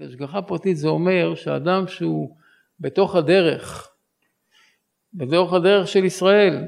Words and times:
השגחה 0.00 0.42
פרטית 0.42 0.76
זה 0.76 0.88
אומר 0.88 1.34
שאדם 1.34 1.88
שהוא 1.88 2.36
בתוך 2.80 3.16
הדרך, 3.16 3.90
בתוך 5.14 5.52
הדרך 5.52 5.88
של 5.88 6.04
ישראל, 6.04 6.64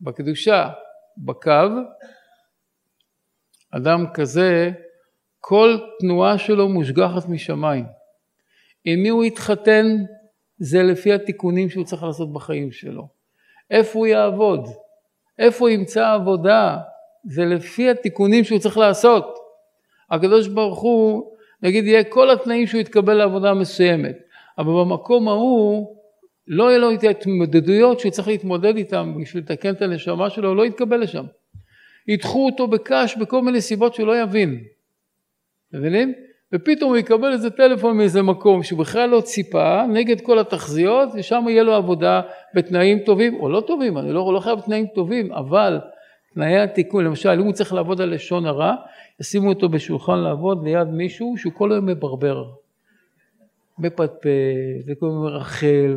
בקדושה, 0.00 0.70
בקו, 1.18 1.50
אדם 3.70 4.06
כזה, 4.14 4.70
כל 5.40 5.78
תנועה 6.00 6.38
שלו 6.38 6.68
מושגחת 6.68 7.28
משמיים. 7.28 7.84
עם 8.84 9.02
מי 9.02 9.08
הוא 9.08 9.24
יתחתן 9.24 9.86
זה 10.58 10.82
לפי 10.82 11.12
התיקונים 11.12 11.68
שהוא 11.68 11.84
צריך 11.84 12.02
לעשות 12.02 12.32
בחיים 12.32 12.72
שלו. 12.72 13.08
איפה 13.70 13.98
הוא 13.98 14.06
יעבוד? 14.06 14.68
איפה 15.38 15.58
הוא 15.58 15.68
ימצא 15.68 16.12
עבודה? 16.12 16.78
זה 17.24 17.44
לפי 17.44 17.90
התיקונים 17.90 18.44
שהוא 18.44 18.58
צריך 18.58 18.78
לעשות. 18.78 19.38
הקדוש 20.10 20.48
ברוך 20.48 20.80
הוא, 20.80 21.31
נגיד, 21.62 21.86
יהיה 21.86 22.04
כל 22.04 22.30
התנאים 22.30 22.66
שהוא 22.66 22.80
יתקבל 22.80 23.14
לעבודה 23.14 23.54
מסוימת, 23.54 24.18
אבל 24.58 24.72
במקום 24.72 25.28
ההוא 25.28 25.96
לא 26.46 26.68
יהיה 26.68 26.78
לו 26.78 26.94
את 26.94 27.04
ההתמודדויות 27.04 28.00
שהוא 28.00 28.12
צריך 28.12 28.28
להתמודד 28.28 28.76
איתן 28.76 29.12
בשביל 29.22 29.42
לתקן 29.42 29.70
את 29.70 29.82
הנשמה 29.82 30.30
שלו, 30.30 30.48
הוא 30.48 30.56
לא 30.56 30.66
יתקבל 30.66 31.00
לשם. 31.00 31.24
ידחו 32.08 32.46
אותו 32.46 32.66
בקש 32.66 33.16
בכל 33.16 33.42
מיני 33.42 33.60
סיבות 33.60 33.94
שהוא 33.94 34.06
לא 34.06 34.22
יבין. 34.22 34.60
מבינים? 35.72 36.12
ופתאום 36.54 36.90
הוא 36.90 36.96
יקבל 36.96 37.32
איזה 37.32 37.50
טלפון 37.50 37.96
מאיזה 37.96 38.22
מקום 38.22 38.62
שהוא 38.62 38.78
בכלל 38.78 39.10
לא 39.10 39.20
ציפה 39.20 39.86
נגד 39.86 40.20
כל 40.20 40.38
התחזיות 40.38 41.08
ושם 41.14 41.44
יהיה 41.48 41.62
לו 41.62 41.74
עבודה 41.74 42.20
בתנאים 42.54 42.98
טובים 42.98 43.40
או 43.40 43.48
לא 43.48 43.60
טובים, 43.60 43.98
אני 43.98 44.12
לא, 44.12 44.34
לא 44.34 44.40
חייב 44.40 44.60
תנאים 44.60 44.86
טובים, 44.86 45.32
אבל 45.32 45.80
תנאי 46.34 46.58
התיקון, 46.58 47.04
למשל 47.04 47.28
אם 47.28 47.44
הוא 47.44 47.52
צריך 47.52 47.72
לעבוד 47.72 48.00
על 48.00 48.14
לשון 48.14 48.46
הרע, 48.46 48.74
ישימו 49.20 49.48
אותו 49.48 49.68
בשולחן 49.68 50.18
לעבוד 50.18 50.64
ליד 50.64 50.88
מישהו 50.88 51.34
שהוא 51.38 51.52
כל 51.52 51.72
היום 51.72 51.86
מברבר, 51.86 52.50
מפטפט, 53.78 54.26
וכל 54.86 55.06
הזמן 55.06 55.20
מרחל, 55.22 55.96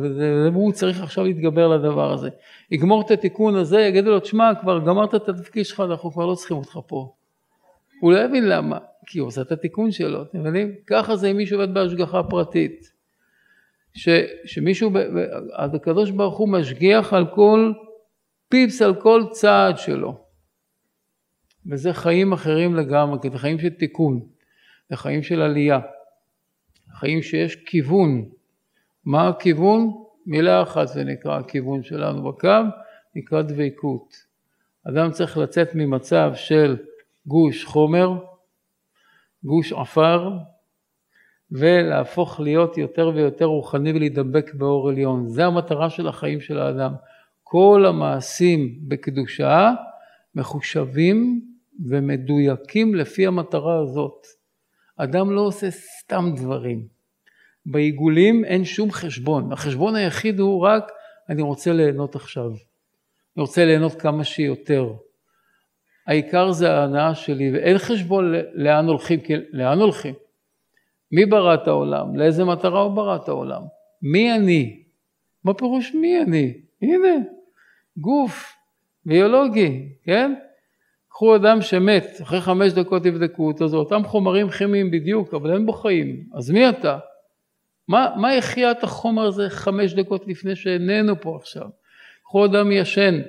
והוא 0.52 0.72
צריך 0.72 1.02
עכשיו 1.02 1.24
להתגבר 1.24 1.68
לדבר 1.68 2.12
הזה. 2.12 2.28
יגמור 2.70 3.00
את 3.00 3.10
התיקון 3.10 3.56
הזה, 3.56 3.80
יגידו 3.80 4.10
לו, 4.10 4.20
תשמע, 4.20 4.54
כבר 4.60 4.78
גמרת 4.78 5.14
את 5.14 5.28
התפקיד 5.28 5.66
שלך, 5.66 5.80
אנחנו 5.80 6.12
כבר 6.12 6.26
לא 6.26 6.34
צריכים 6.34 6.56
אותך 6.56 6.78
פה. 6.86 7.12
הוא 8.00 8.12
לא 8.12 8.18
יבין 8.18 8.48
למה, 8.48 8.78
כי 9.06 9.18
הוא 9.18 9.28
עושה 9.28 9.40
את 9.40 9.52
התיקון 9.52 9.90
שלו, 9.90 10.22
אתם 10.22 10.40
מבינים? 10.40 10.74
ככה 10.86 11.16
זה 11.16 11.30
אם 11.30 11.36
מישהו 11.36 11.60
עובד 11.60 11.74
בהשגחה 11.74 12.22
פרטית. 12.22 12.92
ש, 13.94 14.08
שמישהו, 14.44 14.90
הקדוש 15.52 16.10
ברוך 16.10 16.36
הוא 16.36 16.48
משגיח 16.48 17.12
על 17.12 17.26
כל 17.34 17.72
פיפס, 18.48 18.82
על 18.82 18.94
כל 18.94 19.22
צעד 19.30 19.78
שלו. 19.78 20.25
וזה 21.70 21.92
חיים 21.92 22.32
אחרים 22.32 22.74
לגמרי, 22.74 23.18
כי 23.22 23.30
זה 23.30 23.38
חיים 23.38 23.58
של 23.58 23.70
תיקון, 23.70 24.20
זה 24.90 24.96
חיים 24.96 25.22
של 25.22 25.40
עלייה, 25.40 25.80
חיים 26.92 27.22
שיש 27.22 27.56
כיוון. 27.56 28.28
מה 29.04 29.28
הכיוון? 29.28 29.92
מילה 30.26 30.62
אחת 30.62 30.88
זה 30.88 31.04
נקרא 31.04 31.38
הכיוון 31.38 31.82
שלנו 31.82 32.22
בקו, 32.22 32.48
נקרא 33.14 33.42
דבקות. 33.42 34.14
אדם 34.88 35.10
צריך 35.10 35.38
לצאת 35.38 35.74
ממצב 35.74 36.32
של 36.34 36.76
גוש 37.26 37.64
חומר, 37.64 38.24
גוש 39.44 39.72
עפר, 39.72 40.30
ולהפוך 41.50 42.40
להיות 42.40 42.78
יותר 42.78 43.12
ויותר 43.14 43.44
רוחני 43.44 43.92
ולהידבק 43.92 44.54
באור 44.54 44.88
עליון. 44.88 45.28
זה 45.28 45.46
המטרה 45.46 45.90
של 45.90 46.08
החיים 46.08 46.40
של 46.40 46.58
האדם. 46.58 46.92
כל 47.42 47.84
המעשים 47.88 48.78
בקדושה 48.88 49.72
מחושבים 50.34 51.42
ומדויקים 51.84 52.94
לפי 52.94 53.26
המטרה 53.26 53.78
הזאת. 53.78 54.26
אדם 54.96 55.30
לא 55.30 55.40
עושה 55.40 55.70
סתם 55.70 56.30
דברים. 56.36 56.86
בעיגולים 57.66 58.44
אין 58.44 58.64
שום 58.64 58.90
חשבון. 58.90 59.52
החשבון 59.52 59.94
היחיד 59.94 60.40
הוא 60.40 60.62
רק 60.62 60.92
אני 61.28 61.42
רוצה 61.42 61.72
ליהנות 61.72 62.14
עכשיו. 62.14 62.50
אני 62.50 63.40
רוצה 63.40 63.64
ליהנות 63.64 64.00
כמה 64.00 64.24
שיותר. 64.24 64.92
העיקר 66.06 66.52
זה 66.52 66.72
ההנאה 66.72 67.14
שלי, 67.14 67.52
ואין 67.52 67.78
חשבון 67.78 68.34
לאן 68.54 68.86
הולכים, 68.86 69.20
כי 69.20 69.34
לאן 69.52 69.78
הולכים? 69.78 70.14
מי 71.12 71.26
ברא 71.26 71.54
את 71.54 71.68
העולם? 71.68 72.16
לאיזה 72.16 72.44
מטרה 72.44 72.80
הוא 72.80 72.92
ברא 72.92 73.16
את 73.16 73.28
העולם? 73.28 73.62
מי 74.02 74.32
אני? 74.32 74.82
מה 75.44 75.54
פירוש 75.54 75.94
מי 75.94 76.22
אני? 76.22 76.60
הנה, 76.82 77.14
גוף 77.96 78.54
ביולוגי, 79.04 79.88
כן? 80.04 80.34
קחו 81.16 81.36
אדם 81.36 81.62
שמת, 81.62 82.06
אחרי 82.22 82.40
חמש 82.40 82.72
דקות 82.72 83.02
תבדקו 83.02 83.46
אותו, 83.46 83.68
זה 83.68 83.76
אותם 83.76 84.04
חומרים 84.04 84.50
כימיים 84.50 84.90
בדיוק, 84.90 85.34
אבל 85.34 85.52
אין 85.52 85.66
בו 85.66 85.72
חיים, 85.72 86.24
אז 86.34 86.50
מי 86.50 86.68
אתה? 86.68 86.98
מה, 87.88 88.08
מה 88.16 88.34
יחיה 88.34 88.70
את 88.70 88.84
החומר 88.84 89.22
הזה 89.22 89.50
חמש 89.50 89.94
דקות 89.94 90.26
לפני 90.26 90.56
שאיננו 90.56 91.20
פה 91.20 91.36
עכשיו? 91.40 91.68
קחו 92.22 92.44
אדם 92.44 92.72
ישן, 92.72 93.20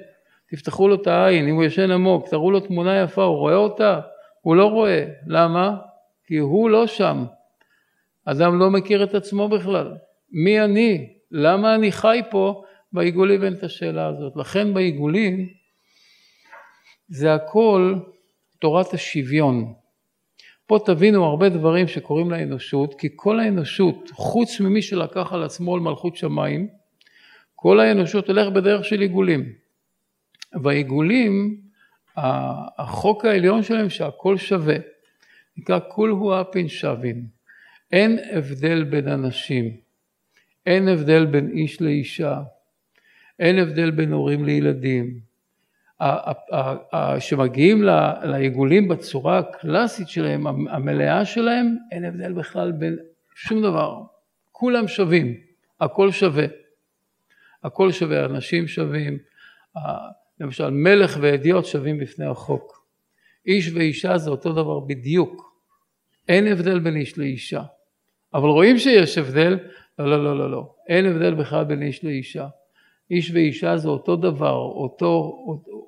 תפתחו 0.50 0.88
לו 0.88 0.96
את 0.96 1.08
העין, 1.08 1.48
אם 1.48 1.56
הוא 1.56 1.64
ישן 1.64 1.92
עמוק, 1.92 2.28
תראו 2.30 2.52
לו 2.52 2.60
תמונה 2.60 3.02
יפה, 3.02 3.24
הוא 3.24 3.38
רואה 3.38 3.56
אותה? 3.56 4.00
הוא 4.42 4.56
לא 4.56 4.66
רואה. 4.66 5.06
למה? 5.28 5.76
כי 6.26 6.38
הוא 6.38 6.70
לא 6.70 6.88
שם. 6.88 7.26
אדם 8.26 8.60
לא 8.60 8.70
מכיר 8.70 9.04
את 9.04 9.16
עצמו 9.16 9.50
בכלל. 9.50 9.94
מי 10.32 10.62
אני? 10.62 11.10
למה 11.32 11.76
אני 11.76 11.92
חי 11.92 12.22
פה? 12.30 12.64
בעיגולים 12.94 13.44
אין 13.44 13.54
את 13.54 13.64
השאלה 13.64 14.08
הזאת. 14.08 14.36
לכן 14.36 14.74
בעיגולים 14.74 15.57
זה 17.08 17.34
הכל 17.34 17.96
תורת 18.60 18.94
השוויון. 18.94 19.74
פה 20.66 20.80
תבינו 20.86 21.26
הרבה 21.26 21.50
דברים 21.50 21.88
שקורים 21.88 22.32
לאנושות, 22.32 23.00
כי 23.00 23.08
כל 23.16 23.40
האנושות, 23.40 24.10
חוץ 24.14 24.60
ממי 24.60 24.82
שלקח 24.82 25.34
על 25.34 25.44
עצמו 25.44 25.76
על 25.76 25.80
מלכות 25.80 26.16
שמיים, 26.16 26.68
כל 27.56 27.80
האנושות 27.80 28.28
הולך 28.28 28.48
בדרך 28.54 28.86
של 28.86 29.02
עיגולים. 29.02 29.54
והעיגולים, 30.64 31.62
החוק 32.78 33.26
העליון 33.26 33.64
שלהם 33.64 33.90
שהכל 33.90 34.38
שווה, 34.38 34.76
נקרא 35.58 35.80
כול 35.90 36.10
הוא 36.10 36.34
אפין 36.42 36.68
שווין, 36.68 37.28
אין 37.92 38.20
הבדל 38.32 38.84
בין 38.84 39.08
אנשים, 39.08 39.78
אין 40.66 40.88
הבדל 40.88 41.26
בין 41.26 41.52
איש 41.52 41.82
לאישה, 41.82 42.42
אין 43.40 43.60
הבדל 43.60 43.92
בין 43.92 44.12
הורים 44.14 44.46
לילדים, 44.46 45.27
שמגיעים 47.20 47.84
לעיגולים 48.24 48.88
בצורה 48.88 49.38
הקלאסית 49.38 50.08
שלהם, 50.08 50.48
המלאה 50.48 51.26
שלהם, 51.26 51.76
אין 51.92 52.06
הבדל 52.06 52.34
בכלל 52.34 52.72
בין 52.72 52.98
שום 53.36 53.62
דבר, 53.62 54.02
כולם 54.52 54.88
שווים, 54.88 55.34
הכל 55.82 56.12
שווה, 56.12 56.46
הכל 57.64 57.92
שווה, 57.92 58.26
אנשים 58.26 58.68
שווים, 58.68 59.18
למשל 60.40 60.70
מלך 60.70 61.18
ואדיוט 61.22 61.66
שווים 61.66 61.98
בפני 61.98 62.26
החוק, 62.26 62.88
איש 63.46 63.72
ואישה 63.74 64.18
זה 64.18 64.30
אותו 64.30 64.54
דבר 64.54 64.80
בדיוק, 64.80 65.48
אין 66.28 66.48
הבדל 66.48 66.80
בין 66.80 66.96
איש 66.96 67.18
לאישה, 67.18 67.62
אבל 68.34 68.50
רואים 68.50 68.78
שיש 68.78 69.18
הבדל, 69.18 69.60
לא 70.00 70.10
לא 70.10 70.24
לא 70.24 70.38
לא 70.38 70.52
לא, 70.52 70.76
אין 70.88 71.06
הבדל 71.06 71.34
בכלל 71.34 71.64
בין 71.64 71.82
איש 71.82 72.04
לאישה, 72.04 72.48
איש 73.12 73.32
ואישה 73.32 73.78
זה 73.78 73.90
אותו 73.90 74.16
דבר, 74.16 74.56
אותו, 74.56 75.38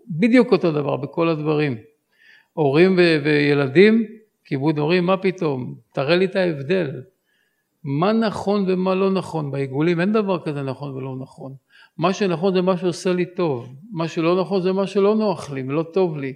בדיוק 0.09 0.51
אותו 0.51 0.71
דבר 0.71 0.97
בכל 0.97 1.29
הדברים. 1.29 1.77
הורים 2.53 2.95
ו- 2.97 3.17
וילדים, 3.23 4.05
כיבוד 4.45 4.79
הורים, 4.79 5.05
מה 5.05 5.17
פתאום? 5.17 5.75
תראה 5.93 6.15
לי 6.15 6.25
את 6.25 6.35
ההבדל. 6.35 7.01
מה 7.83 8.13
נכון 8.13 8.65
ומה 8.67 8.95
לא 8.95 9.11
נכון 9.11 9.51
בעיגולים, 9.51 9.99
אין 9.99 10.13
דבר 10.13 10.39
כזה 10.39 10.61
נכון 10.63 10.91
ולא 10.95 11.15
נכון. 11.21 11.53
מה 11.97 12.13
שנכון 12.13 12.53
זה 12.53 12.61
מה 12.61 12.77
שעושה 12.77 13.13
לי 13.13 13.25
טוב, 13.25 13.75
מה 13.91 14.07
שלא 14.07 14.41
נכון 14.41 14.61
זה 14.61 14.71
מה 14.71 14.87
שלא 14.87 15.15
נוח 15.15 15.51
לי 15.51 15.63
ולא 15.67 15.83
טוב 15.93 16.17
לי. 16.17 16.33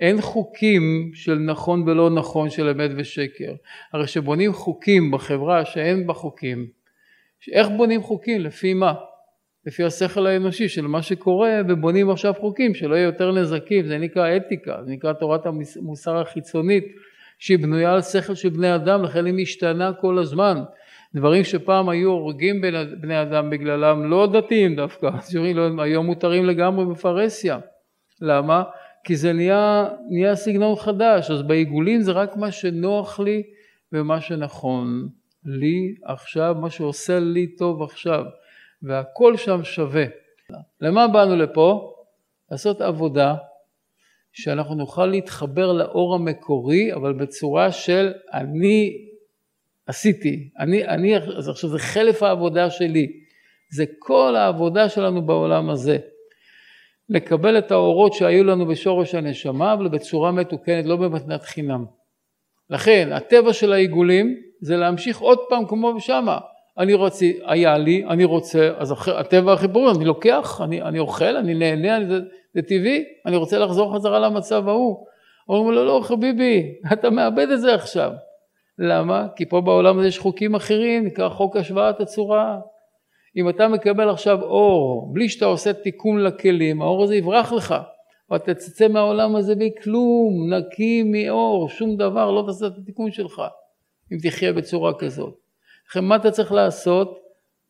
אין 0.00 0.20
חוקים 0.20 1.10
של 1.14 1.34
נכון 1.34 1.82
ולא 1.82 2.10
נכון, 2.10 2.50
של 2.50 2.68
אמת 2.68 2.90
ושקר. 2.96 3.54
הרי 3.92 4.06
שבונים 4.06 4.52
חוקים 4.52 5.10
בחברה 5.10 5.64
שאין 5.64 6.06
בה 6.06 6.14
חוקים, 6.14 6.66
איך 7.52 7.68
בונים 7.76 8.02
חוקים? 8.02 8.40
לפי 8.40 8.74
מה? 8.74 8.94
לפי 9.66 9.84
השכל 9.84 10.26
האנושי 10.26 10.68
של 10.68 10.86
מה 10.86 11.02
שקורה 11.02 11.60
ובונים 11.68 12.10
עכשיו 12.10 12.34
חוקים 12.40 12.74
שלא 12.74 12.94
יהיו 12.94 13.06
יותר 13.06 13.32
נזקים, 13.32 13.86
זה 13.86 13.98
נקרא 13.98 14.36
אתיקה, 14.36 14.76
זה 14.84 14.90
נקרא 14.90 15.12
תורת 15.12 15.46
המוסר 15.46 16.18
החיצונית 16.18 16.84
שהיא 17.38 17.58
בנויה 17.58 17.92
על 17.92 18.02
שכל 18.02 18.34
של 18.34 18.48
בני 18.48 18.74
אדם, 18.74 19.02
לכן 19.02 19.26
היא 19.26 19.34
משתנה 19.34 19.92
כל 19.92 20.18
הזמן. 20.18 20.62
דברים 21.14 21.44
שפעם 21.44 21.88
היו 21.88 22.10
הורגים 22.10 22.60
בני 23.00 23.22
אדם 23.22 23.50
בגללם, 23.50 24.10
לא 24.10 24.28
דתיים 24.32 24.76
דווקא, 24.76 25.10
לא, 25.54 25.82
היום 25.82 26.06
מותרים 26.06 26.46
לגמרי 26.46 26.86
בפרהסיה. 26.86 27.58
למה? 28.20 28.62
כי 29.04 29.16
זה 29.16 29.32
נהיה, 29.32 29.84
נהיה 30.10 30.34
סגנון 30.34 30.76
חדש, 30.76 31.30
אז 31.30 31.42
בעיגולים 31.42 32.00
זה 32.00 32.12
רק 32.12 32.36
מה 32.36 32.52
שנוח 32.52 33.20
לי 33.20 33.42
ומה 33.92 34.20
שנכון 34.20 35.08
לי 35.44 35.94
עכשיו, 36.04 36.56
מה 36.60 36.70
שעושה 36.70 37.18
לי 37.18 37.46
טוב 37.46 37.82
עכשיו. 37.82 38.24
והכל 38.82 39.36
שם 39.36 39.64
שווה. 39.64 40.04
למה 40.80 41.08
באנו 41.08 41.36
לפה? 41.36 41.92
לעשות 42.50 42.80
עבודה 42.80 43.34
שאנחנו 44.32 44.74
נוכל 44.74 45.06
להתחבר 45.06 45.72
לאור 45.72 46.14
המקורי, 46.14 46.94
אבל 46.94 47.12
בצורה 47.12 47.72
של 47.72 48.12
אני 48.32 49.06
עשיתי, 49.86 50.50
אני, 50.58 50.84
אני, 50.88 51.16
אז 51.16 51.48
עכשיו 51.48 51.70
זה 51.70 51.78
חלף 51.78 52.22
העבודה 52.22 52.70
שלי, 52.70 53.06
זה 53.72 53.84
כל 53.98 54.36
העבודה 54.36 54.88
שלנו 54.88 55.26
בעולם 55.26 55.70
הזה. 55.70 55.98
לקבל 57.08 57.58
את 57.58 57.70
האורות 57.70 58.12
שהיו 58.12 58.44
לנו 58.44 58.66
בשורש 58.66 59.14
הנשמה, 59.14 59.72
אבל 59.72 59.88
בצורה 59.88 60.32
מתוקנת, 60.32 60.86
לא 60.86 60.96
במתנת 60.96 61.42
חינם. 61.42 61.84
לכן, 62.70 63.08
הטבע 63.12 63.52
של 63.52 63.72
העיגולים 63.72 64.40
זה 64.60 64.76
להמשיך 64.76 65.18
עוד 65.18 65.38
פעם 65.48 65.66
כמו 65.66 66.00
שמה. 66.00 66.38
אני 66.78 66.94
רוצה, 66.94 67.26
היה 67.44 67.78
לי, 67.78 68.04
אני 68.08 68.24
רוצה, 68.24 68.70
אז 68.76 68.94
הטבע 69.06 69.52
הכי 69.52 69.68
ברור, 69.68 69.90
אני 69.90 70.04
לוקח, 70.04 70.60
אני, 70.64 70.82
אני 70.82 70.98
אוכל, 70.98 71.36
אני 71.36 71.54
נהנה, 71.54 71.96
אני, 71.96 72.06
זה, 72.06 72.20
זה 72.54 72.62
טבעי, 72.62 73.04
אני 73.26 73.36
רוצה 73.36 73.58
לחזור 73.58 73.94
חזרה 73.94 74.18
למצב 74.18 74.68
ההוא. 74.68 75.06
אומרים 75.48 75.74
לו, 75.74 75.84
לא, 75.84 76.00
חביבי, 76.02 76.74
אתה 76.92 77.10
מאבד 77.10 77.50
את 77.50 77.60
זה 77.60 77.74
עכשיו. 77.74 78.12
למה? 78.78 79.26
כי 79.36 79.46
פה 79.46 79.60
בעולם 79.60 79.98
הזה 79.98 80.08
יש 80.08 80.18
חוקים 80.18 80.54
אחרים, 80.54 81.06
נקרא 81.06 81.28
חוק 81.28 81.56
השוואת 81.56 82.00
הצורה. 82.00 82.58
אם 83.36 83.48
אתה 83.48 83.68
מקבל 83.68 84.10
עכשיו 84.10 84.42
אור, 84.42 85.10
בלי 85.14 85.28
שאתה 85.28 85.44
עושה 85.44 85.72
תיקון 85.72 86.22
לכלים, 86.22 86.82
האור 86.82 87.04
הזה 87.04 87.16
יברח 87.16 87.52
לך. 87.52 87.74
ואתה 88.30 88.54
תצא 88.54 88.88
מהעולם 88.88 89.36
הזה 89.36 89.54
בלי 89.54 89.70
כלום, 89.82 90.54
נקי 90.54 91.02
מאור, 91.02 91.68
שום 91.68 91.96
דבר, 91.96 92.30
לא 92.30 92.44
תעשה 92.46 92.66
את 92.66 92.72
התיקון 92.82 93.10
שלך, 93.10 93.42
אם 94.12 94.18
תחיה 94.22 94.52
בצורה 94.52 94.92
כזאת. 94.98 95.45
לכן 95.90 96.04
מה 96.04 96.16
אתה 96.16 96.30
צריך 96.30 96.52
לעשות? 96.52 97.18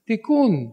תיקון. 0.07 0.71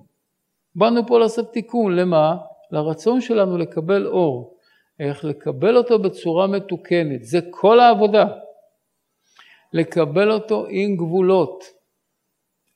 באנו 0.75 1.07
פה 1.07 1.19
לעשות 1.19 1.54
תיקון, 1.54 1.95
למה? 1.95 2.38
לרצון 2.72 3.22
שלנו 3.22 3.57
לקבל 3.57 4.07
אור. 4.07 4.57
איך 5.00 5.25
לקבל 5.25 5.78
אותו 5.78 6.00
בצורה 6.00 6.48
מתוקנת, 6.48 7.24
זה 7.24 7.40
כל 7.50 7.80
העבודה. 7.80 8.25
לקבל 9.74 10.31
אותו 10.31 10.66
עם 10.69 10.95
גבולות. 10.95 11.63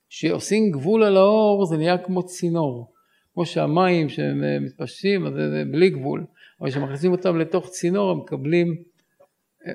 כשעושים 0.09 0.71
גבול 0.71 1.03
על 1.03 1.17
האור 1.17 1.65
זה 1.65 1.77
נהיה 1.77 1.97
כמו 1.97 2.23
צינור. 2.23 2.93
כמו 3.33 3.45
שהמים 3.45 4.09
שהם 4.09 4.65
מתפשטים, 4.65 5.25
אז 5.27 5.33
זה 5.33 5.63
בלי 5.71 5.89
גבול. 5.89 6.25
אבל 6.61 6.69
כשמכניסים 6.69 7.11
אותם 7.11 7.39
לתוך 7.39 7.69
צינור 7.69 8.11
הם 8.11 8.17
מקבלים, 8.17 8.83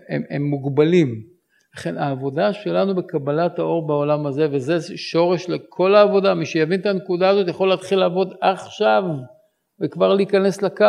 הם, 0.08 0.22
הם 0.30 0.42
מוגבלים. 0.42 1.31
לכן 1.76 1.98
העבודה 1.98 2.52
שלנו 2.52 2.94
בקבלת 2.94 3.58
האור 3.58 3.86
בעולם 3.86 4.26
הזה, 4.26 4.46
וזה 4.52 4.96
שורש 4.96 5.48
לכל 5.48 5.94
העבודה, 5.94 6.34
מי 6.34 6.46
שיבין 6.46 6.80
את 6.80 6.86
הנקודה 6.86 7.30
הזאת 7.30 7.48
יכול 7.48 7.68
להתחיל 7.68 7.98
לעבוד 7.98 8.34
עכשיו 8.40 9.02
וכבר 9.80 10.14
להיכנס 10.14 10.62
לקו. 10.62 10.84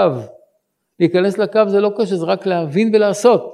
להיכנס 1.00 1.38
לקו 1.38 1.62
זה 1.68 1.82
לא 1.82 1.92
קשה, 1.98 2.16
זה 2.16 2.26
רק 2.26 2.46
להבין 2.46 2.96
ולעשות. 2.96 3.54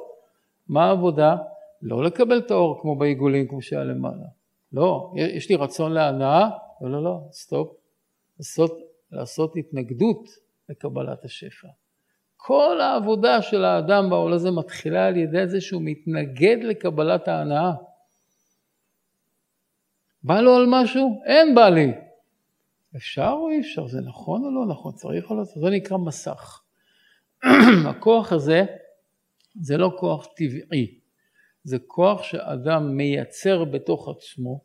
מה 0.68 0.86
העבודה? 0.86 1.36
לא 1.82 2.04
לקבל 2.04 2.38
את 2.38 2.52
האור 2.52 2.82
כמו 2.82 2.96
בעיגולים, 2.96 3.48
כמו 3.48 3.62
שהיה 3.62 3.84
למעלה. 3.84 4.26
לא, 4.74 5.14
יש 5.16 5.50
לי 5.50 5.56
רצון 5.56 5.92
להנאה, 5.92 6.50
לא, 6.82 6.92
לא, 6.92 7.04
לא, 7.04 7.20
סטופ. 7.32 7.72
לעשות, 8.40 8.80
לעשות 9.12 9.56
התנגדות 9.56 10.30
לקבלת 10.70 11.26
השפע. 11.26 11.68
כל 12.42 12.82
העבודה 12.82 13.42
של 13.42 13.66
האדם 13.66 14.10
בעול 14.10 14.34
הזה 14.34 14.52
מתחילה 14.52 15.08
על 15.08 15.18
ידי 15.18 15.48
זה 15.48 15.62
שהוא 15.62 15.82
מתנגד 15.86 16.58
לקבלת 16.64 17.28
ההנאה. 17.28 17.72
בא 20.24 20.42
לו 20.42 20.56
על 20.56 20.66
משהו? 20.70 21.22
אין 21.26 21.56
בא 21.56 21.70
לי. 21.70 21.92
אפשר 22.96 23.32
או 23.32 23.50
אי 23.50 23.60
אפשר? 23.60 23.88
זה 23.88 24.02
נכון 24.02 24.46
או 24.46 24.52
לא 24.52 24.66
נכון? 24.72 24.94
צריך 24.94 25.30
או 25.30 25.36
לא? 25.36 25.44
זה 25.44 25.70
נקרא 25.70 25.98
מסך. 25.98 26.62
הכוח 27.90 28.34
הזה 28.34 28.66
זה 29.62 29.78
לא 29.78 29.92
כוח 30.00 30.28
טבעי, 30.36 31.00
זה 31.64 31.78
כוח 31.88 32.24
שאדם 32.24 32.98
מייצר 32.98 33.66
בתוך 33.66 34.10
עצמו, 34.10 34.62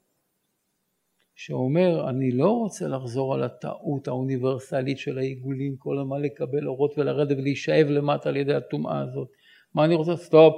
שאומר 1.35 2.11
אני 2.11 2.31
לא 2.31 2.51
רוצה 2.51 2.89
לחזור 2.89 3.35
על 3.35 3.43
הטעות 3.43 4.09
האוניברסלית 4.09 4.99
של 4.99 5.19
העיגולים 5.19 5.77
כל 5.77 5.99
הזמן 5.99 6.23
לקבל 6.23 6.67
אורות 6.67 6.99
ולרדת 6.99 7.37
ולהישאב 7.39 7.87
למטה 7.87 8.29
על 8.29 8.37
ידי 8.37 8.55
הטומאה 8.55 9.01
הזאת. 9.01 9.29
מה 9.75 9.85
אני 9.85 9.95
רוצה? 9.95 10.17
סטופ. 10.17 10.55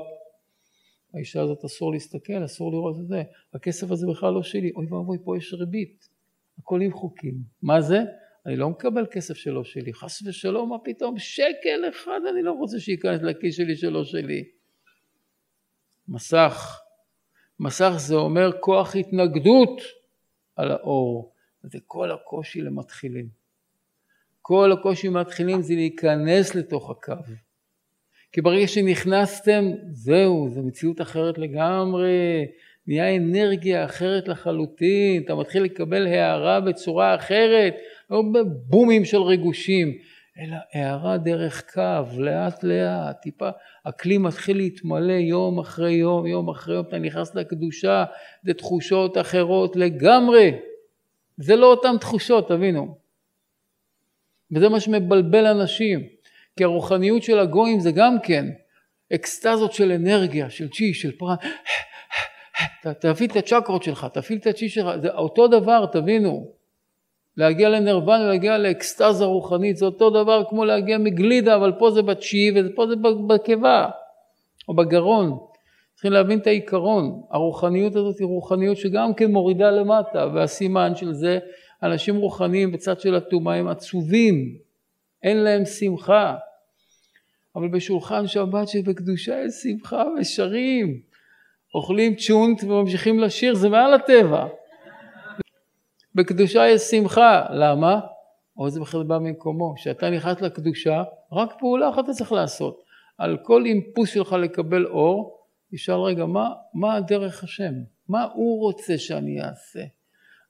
האישה 1.14 1.42
הזאת 1.42 1.64
אסור 1.64 1.92
להסתכל, 1.92 2.44
אסור 2.44 2.72
לראות 2.72 2.96
את 3.00 3.06
זה. 3.06 3.22
הכסף 3.54 3.90
הזה 3.90 4.06
בכלל 4.10 4.32
לא 4.34 4.42
שלי. 4.42 4.72
אוי 4.76 4.86
ואבוי, 4.86 5.18
פה 5.24 5.36
יש 5.36 5.54
ריבית. 5.54 6.08
הכל 6.58 6.80
עם 6.80 6.92
חוקים. 6.92 7.34
מה 7.62 7.80
זה? 7.80 7.98
אני 8.46 8.56
לא 8.56 8.70
מקבל 8.70 9.06
כסף 9.10 9.34
שלא 9.34 9.64
שלי. 9.64 9.94
חס 9.94 10.22
ושלום, 10.26 10.70
מה 10.70 10.76
פתאום? 10.84 11.18
שקל 11.18 11.88
אחד 11.90 12.20
אני 12.32 12.42
לא 12.42 12.52
רוצה 12.52 12.80
שייכנס 12.80 13.22
לכיס 13.22 13.56
שלי 13.56 13.76
שלא 13.76 14.04
שלי. 14.04 14.44
מסך. 16.08 16.80
מסך 17.60 17.92
זה 17.96 18.14
אומר 18.14 18.50
כוח 18.60 18.96
התנגדות 18.96 19.80
על 20.56 20.70
האור. 20.70 21.32
זה 21.62 21.78
כל 21.86 22.12
הקושי 22.12 22.60
למתחילים. 22.60 23.28
כל 24.42 24.72
הקושי 24.72 25.08
למתחילים 25.08 25.62
זה 25.62 25.74
להיכנס 25.74 26.54
לתוך 26.54 26.90
הקו. 26.90 27.12
כי 28.32 28.40
ברגע 28.40 28.66
שנכנסתם, 28.66 29.64
זהו, 29.92 30.48
זו 30.50 30.62
מציאות 30.62 31.00
אחרת 31.00 31.38
לגמרי, 31.38 32.46
נהיה 32.86 33.16
אנרגיה 33.16 33.84
אחרת 33.84 34.28
לחלוטין, 34.28 35.22
אתה 35.22 35.34
מתחיל 35.34 35.62
לקבל 35.62 36.06
הערה 36.06 36.60
בצורה 36.60 37.14
אחרת, 37.14 37.74
לא 38.10 38.22
בבומים 38.34 39.04
של 39.04 39.22
ריגושים, 39.22 39.98
אלא 40.38 40.56
הערה 40.72 41.18
דרך 41.18 41.62
קו, 41.74 42.20
לאט 42.20 42.64
לאט, 42.64 43.20
טיפה, 43.22 43.48
הכלי 43.84 44.18
מתחיל 44.18 44.56
להתמלא 44.56 45.12
יום 45.12 45.58
אחרי 45.58 45.92
יום, 45.92 46.26
יום 46.26 46.48
אחרי 46.48 46.74
יום, 46.74 46.86
אתה 46.88 46.98
נכנס 46.98 47.34
לקדושה, 47.34 48.04
זה 48.44 48.54
תחושות 48.54 49.18
אחרות 49.18 49.76
לגמרי. 49.76 50.52
זה 51.36 51.56
לא 51.56 51.66
אותן 51.66 51.98
תחושות, 52.00 52.48
תבינו. 52.48 52.98
וזה 54.50 54.68
מה 54.68 54.80
שמבלבל 54.80 55.46
אנשים, 55.46 56.00
כי 56.56 56.64
הרוחניות 56.64 57.22
של 57.22 57.38
הגויים 57.38 57.80
זה 57.80 57.92
גם 57.92 58.16
כן 58.22 58.46
אקסטזות 59.14 59.72
של 59.72 59.92
אנרגיה, 59.92 60.50
של 60.50 60.68
צ'י, 60.68 60.94
של 60.94 61.12
פרט. 61.18 61.38
תפעיל 63.00 63.30
את 63.30 63.36
הצ'קרות 63.36 63.82
שלך, 63.82 64.06
תפעיל 64.12 64.38
את 64.38 64.46
הצ'י 64.46 64.68
שלך, 64.68 64.96
זה 65.02 65.10
אותו 65.10 65.48
דבר, 65.48 65.86
תבינו. 65.92 66.52
להגיע 67.36 67.68
לנרוון 67.68 68.20
ולהגיע 68.20 68.58
לאקסטזה 68.58 69.24
רוחנית, 69.24 69.76
זה 69.76 69.84
אותו 69.84 70.10
דבר 70.10 70.42
כמו 70.48 70.64
להגיע 70.64 70.98
מגלידה, 70.98 71.56
אבל 71.56 71.72
פה 71.78 71.90
זה 71.90 72.02
בתשיעי 72.02 72.52
ופה 72.56 72.86
זה 72.86 72.94
בקיבה, 73.26 73.88
או 74.68 74.76
בגרון. 74.76 75.38
צריכים 75.94 76.12
להבין 76.12 76.38
את 76.38 76.46
העיקרון, 76.46 77.22
הרוחניות 77.30 77.96
הזאת 77.96 78.18
היא 78.18 78.26
רוחניות 78.26 78.76
שגם 78.76 79.14
כן 79.14 79.30
מורידה 79.30 79.70
למטה, 79.70 80.26
והסימן 80.34 80.96
של 80.96 81.12
זה, 81.12 81.38
אנשים 81.82 82.16
רוחניים 82.16 82.72
בצד 82.72 83.00
של 83.00 83.14
הטומאה 83.14 83.54
הם 83.54 83.68
עצובים, 83.68 84.56
אין 85.22 85.36
להם 85.36 85.64
שמחה. 85.64 86.34
אבל 87.56 87.68
בשולחן 87.68 88.26
שבת 88.26 88.68
שבקדושה 88.68 89.42
יש 89.46 89.52
שמחה 89.52 90.04
ושרים, 90.20 91.00
אוכלים 91.74 92.14
צ'ונט 92.14 92.64
וממשיכים 92.64 93.20
לשיר, 93.20 93.54
זה 93.54 93.68
מעל 93.68 93.94
הטבע. 93.94 94.46
בקדושה 96.16 96.68
יש 96.68 96.82
שמחה, 96.82 97.46
למה? 97.50 98.00
בכלל 98.80 99.02
בא 99.02 99.18
ממקומו, 99.18 99.74
כשאתה 99.76 100.10
נכנס 100.10 100.40
לקדושה, 100.40 101.02
רק 101.32 101.54
פעולה 101.58 101.88
אחת 101.88 102.04
אתה 102.04 102.12
צריך 102.12 102.32
לעשות. 102.32 102.82
על 103.18 103.36
כל 103.42 103.64
אימפוס 103.64 104.10
שלך 104.10 104.32
לקבל 104.32 104.86
אור, 104.86 105.40
תשאל 105.72 105.94
רגע, 105.94 106.26
מה, 106.26 106.48
מה 106.74 106.94
הדרך 106.94 107.44
השם? 107.44 107.72
מה 108.08 108.26
הוא 108.34 108.60
רוצה 108.60 108.98
שאני 108.98 109.42
אעשה? 109.42 109.80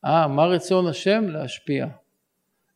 אה, 0.04 0.28
מה 0.28 0.44
רצון 0.46 0.86
השם? 0.86 1.24
להשפיע. 1.28 1.86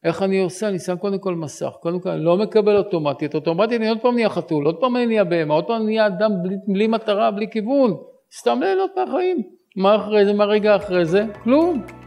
איך 0.05 0.23
אני 0.23 0.41
עושה? 0.41 0.69
אני 0.69 0.79
שם 0.79 0.97
קודם 0.97 1.19
כל 1.19 1.35
מסך. 1.35 1.73
קודם 1.81 2.01
כל, 2.01 2.09
אני 2.09 2.25
לא 2.25 2.37
מקבל 2.37 2.77
אוטומטית. 2.77 3.35
אוטומטית 3.35 3.81
אני 3.81 3.89
עוד 3.89 4.01
פעם 4.01 4.15
נהיה 4.15 4.29
חתול, 4.29 4.67
עוד 4.67 4.81
פעם 4.81 4.97
אני 4.97 5.07
נהיה 5.07 5.25
בהמה, 5.25 5.55
עוד 5.55 5.65
פעם 5.65 5.77
אני 5.77 5.85
נהיה 5.85 6.07
אדם 6.07 6.31
בלי, 6.43 6.57
בלי 6.67 6.87
מטרה, 6.87 7.31
בלי 7.31 7.51
כיוון. 7.51 7.97
סתם 8.39 8.61
ליהנות 8.63 8.91
מהחיים. 8.97 9.43
מה 9.77 9.97
אחרי 9.97 10.25
זה, 10.25 10.33
מה 10.33 10.45
רגע 10.45 10.77
אחרי 10.77 11.05
זה? 11.05 11.25
כלום. 11.45 12.00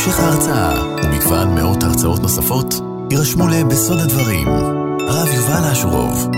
להמשך 0.00 0.20
ההרצאה 0.20 0.96
ומגוון 1.04 1.54
מאות 1.54 1.82
הרצאות 1.82 2.20
נוספות, 2.20 2.74
יירשמו 3.10 3.48
לבסוד 3.48 3.98
הדברים. 4.00 4.48
הרב 5.08 5.28
יובל 5.28 5.70
אשורוב 5.72 6.30